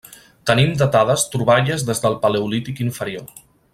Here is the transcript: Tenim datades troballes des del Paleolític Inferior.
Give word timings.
Tenim 0.51 0.71
datades 0.79 1.25
troballes 1.35 1.85
des 1.91 2.01
del 2.07 2.17
Paleolític 2.25 2.83
Inferior. 2.87 3.29